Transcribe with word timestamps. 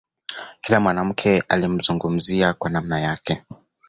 Kila 0.61 0.79
mwanamke 0.79 1.43
alimzungumzia 1.49 2.53
kwa 2.53 2.69
namna 2.69 2.99
yake 2.99 3.43